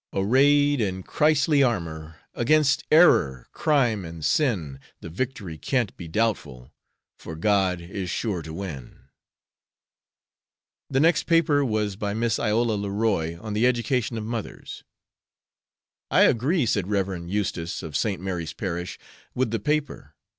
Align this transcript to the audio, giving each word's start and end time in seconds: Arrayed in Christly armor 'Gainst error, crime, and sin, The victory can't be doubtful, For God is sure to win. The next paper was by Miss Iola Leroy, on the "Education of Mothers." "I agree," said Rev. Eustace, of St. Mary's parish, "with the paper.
Arrayed 0.13 0.81
in 0.81 1.03
Christly 1.03 1.61
armor 1.61 2.15
'Gainst 2.35 2.83
error, 2.89 3.47
crime, 3.53 4.03
and 4.03 4.25
sin, 4.25 4.79
The 4.99 5.09
victory 5.11 5.59
can't 5.59 5.95
be 5.95 6.07
doubtful, 6.07 6.71
For 7.19 7.35
God 7.35 7.79
is 7.79 8.09
sure 8.09 8.41
to 8.41 8.51
win. 8.51 9.09
The 10.89 11.01
next 11.01 11.25
paper 11.25 11.63
was 11.63 11.97
by 11.97 12.15
Miss 12.15 12.39
Iola 12.39 12.73
Leroy, 12.77 13.39
on 13.39 13.53
the 13.53 13.67
"Education 13.67 14.17
of 14.17 14.23
Mothers." 14.25 14.83
"I 16.09 16.21
agree," 16.23 16.65
said 16.65 16.87
Rev. 16.87 17.29
Eustace, 17.29 17.83
of 17.83 17.95
St. 17.95 18.19
Mary's 18.19 18.53
parish, 18.53 18.97
"with 19.35 19.51
the 19.51 19.59
paper. 19.59 20.15